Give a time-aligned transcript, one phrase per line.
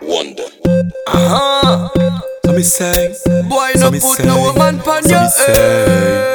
[0.00, 0.44] Wonder.
[1.06, 1.88] Uh-huh.
[2.44, 3.14] So me say,
[3.48, 6.34] Boy, so no me put say, no woman pon so your me say,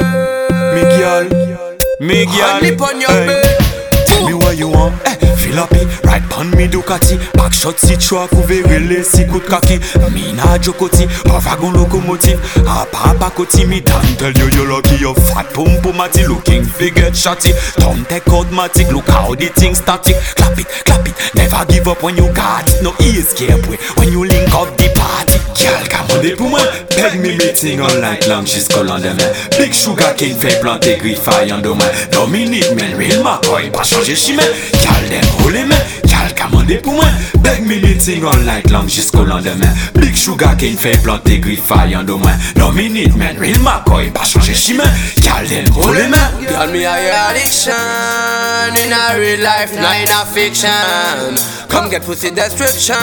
[0.74, 1.30] me head.
[1.30, 1.68] girl,
[2.00, 3.28] me girl, Honey pon your hey.
[3.28, 4.06] bed.
[4.08, 5.16] Tell me what you want, eh,
[5.54, 9.80] lapi Ride pan mi Ducati Pak shot si chwa kouve rele si kout kaki.
[10.14, 15.54] Mi na jokoti Wavagon lokomotif Apa bakoti mi dan tel yo yo loki Yo fat.
[15.54, 20.16] Pum pumati Looking figure chatty Tom tek automatic Look how the thing static.
[20.36, 22.84] Clap it, clap it Never give up when you got it.
[22.84, 25.40] No escape way When you link up the party.
[25.54, 26.66] Gyal ka mwende pou mwen
[26.96, 31.88] Peg mi meeting online Lang jisko landemen Big sugar king Fè plante grifay an domen
[32.12, 34.50] Dominique men Real McCoy Pa chanje chimen
[34.82, 37.06] Gyal dem roule les mains, girl, commandez pour moi
[37.40, 39.74] Beg me meeting all night long jusqu'au lendemain.
[39.96, 44.84] Big sugar cane fait planter griffaille en demain Dominique, men, real McCoy, pas changer chemin.
[45.22, 47.74] Girl, dem roule les mains Girl, me a your addiction
[48.86, 50.70] In a real life, not in a fiction.
[51.70, 52.96] Come get pussy description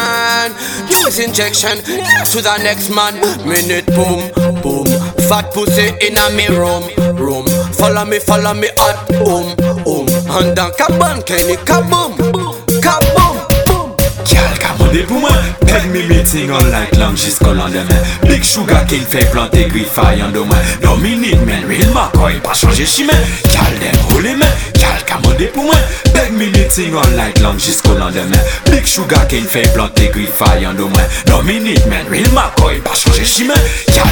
[0.88, 1.76] Use injection.
[1.78, 3.14] To the next man.
[3.46, 4.30] Minute boom,
[4.62, 4.86] boom.
[5.28, 6.84] Fat pussy in a me room,
[7.16, 7.46] room.
[7.72, 12.19] Follow me, follow me at home, home And then kaban, Kenny kaboom Kaboom,
[15.90, 19.82] Bring me meeting all night long jiskou lan demen Big Sugar King fè plante gri
[19.82, 24.09] fay an domen Dominit men, real makoy pa chanje chimen Kal den ho
[26.80, 31.04] Me meeting all night long jusqu'au lendemain Big sugar cane fait planter griffaille en demain
[31.26, 33.52] Dominique, man, real McCoy, pas changer chemin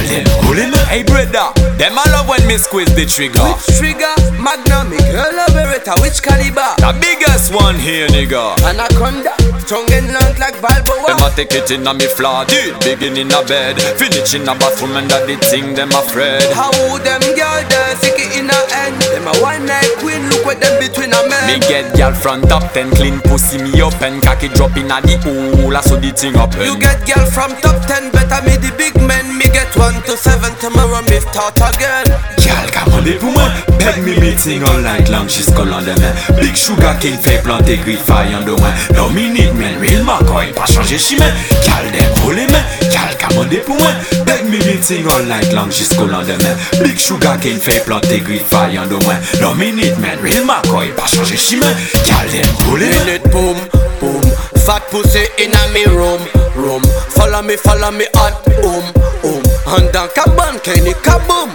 [0.09, 3.41] dem roule les mains Hey brother, them I love when me squeeze the trigger.
[3.41, 4.13] Which trigger?
[4.39, 6.75] Magnum, girl, a Beretta Which caliber?
[6.77, 8.55] The biggest one here, nigga.
[8.65, 9.33] Anaconda
[9.69, 13.17] Strong and long like Balboa Them a take it in a me flat Did begin
[13.17, 13.77] in a bed.
[14.01, 16.41] Finish in a bathroom and that the thing them afraid.
[16.57, 18.97] How them girl there sick it in a end?
[19.13, 22.73] Them a one night queen look what them between a Me get girl from top
[22.73, 26.35] 10 Clean pussy me up and cocky drop in a the hole saw the thing
[26.35, 30.03] up You get girl from top 10 better me the big man Me get 1
[30.03, 32.05] to 7 tomorrow me start again.
[32.37, 36.13] Girl, commandez pour moi Take me meeting all night long, she's call on the men
[36.37, 40.05] Big sugar cane fè plante gri fay an do wen No me need men, real
[40.05, 41.33] man koy pa chanje chimen
[41.65, 42.61] Kal dem hole men,
[42.93, 43.97] kal kamande pou wen
[44.29, 46.53] Take me meeting all night long, she's call on the men
[46.85, 50.45] Big sugar cane fè plante gri fay an do wen No me need men, real
[50.45, 51.73] man koy pa chanje chimen
[52.05, 53.57] Kal dem hole men Minute boom,
[53.97, 54.21] boom.
[54.69, 56.21] Fat pussy inna me room,
[56.53, 56.85] room.
[57.17, 58.85] Follow me, follow me hot, um,
[59.25, 61.49] um Handan kaban keni kaboom,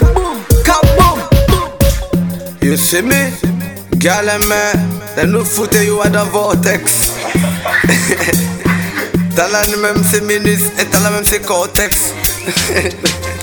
[0.66, 0.94] kaboom.
[2.75, 3.33] Ele feme,
[4.03, 6.83] gale men Den nou foute yo a da vortex.
[9.37, 12.11] Talan menm se minis E talan menm se kortex